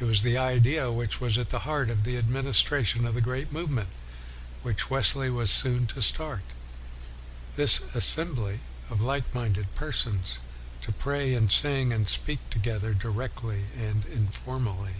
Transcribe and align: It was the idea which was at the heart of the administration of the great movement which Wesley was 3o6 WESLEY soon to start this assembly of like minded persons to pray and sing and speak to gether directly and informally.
It 0.00 0.06
was 0.06 0.24
the 0.24 0.36
idea 0.36 0.90
which 0.90 1.20
was 1.20 1.38
at 1.38 1.50
the 1.50 1.60
heart 1.60 1.88
of 1.88 2.02
the 2.02 2.18
administration 2.18 3.06
of 3.06 3.14
the 3.14 3.20
great 3.20 3.52
movement 3.52 3.90
which 4.64 4.90
Wesley 4.90 5.30
was 5.30 5.50
3o6 5.52 5.54
WESLEY 5.54 5.62
soon 5.78 5.86
to 5.86 6.02
start 6.02 6.40
this 7.54 7.78
assembly 7.94 8.58
of 8.90 9.00
like 9.00 9.32
minded 9.32 9.72
persons 9.76 10.38
to 10.80 10.90
pray 10.90 11.34
and 11.34 11.52
sing 11.52 11.92
and 11.92 12.08
speak 12.08 12.40
to 12.50 12.58
gether 12.58 12.92
directly 12.92 13.66
and 13.78 14.04
informally. 14.06 14.94